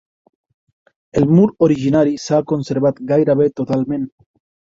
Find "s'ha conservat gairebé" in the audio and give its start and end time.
2.23-3.47